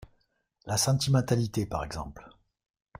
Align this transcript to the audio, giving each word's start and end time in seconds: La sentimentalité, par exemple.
La 0.65 0.77
sentimentalité, 0.77 1.67
par 1.67 1.83
exemple. 1.83 2.27